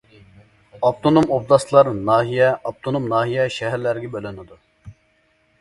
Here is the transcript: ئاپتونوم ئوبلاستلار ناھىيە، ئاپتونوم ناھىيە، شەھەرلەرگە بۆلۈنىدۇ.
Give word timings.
ئاپتونوم 0.87 1.27
ئوبلاستلار 1.35 1.91
ناھىيە، 2.09 2.47
ئاپتونوم 2.71 3.05
ناھىيە، 3.13 3.47
شەھەرلەرگە 3.59 4.11
بۆلۈنىدۇ. 4.17 4.63